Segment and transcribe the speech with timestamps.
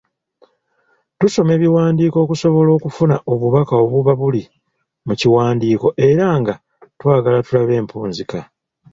[1.19, 4.43] Tusoma ebiwandiiko okusobola okufuna obubaka obuba buli
[5.05, 6.53] mu kiwandiiko era nga
[6.99, 8.39] twagala tulabe empunzika.